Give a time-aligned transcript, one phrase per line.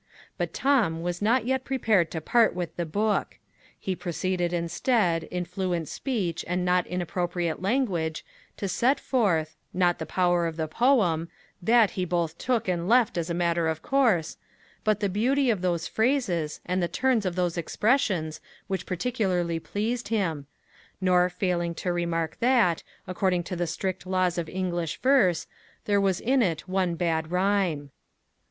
[0.35, 3.37] But Tom was not yet prepared to part with the book.
[3.79, 8.25] He proceeded instead, in fluent speech and not inappropriate language,
[8.57, 11.29] to set forth, not the power of the poem
[11.61, 14.37] that he both took and left as a matter of course
[14.83, 20.07] but the beauty of those phrases, and the turns of those expressions, which particularly pleased
[20.07, 20.47] him
[20.99, 25.45] nor failing to remark that, according to the strict laws of English verse,
[25.85, 27.91] there was in it one bad rhyme.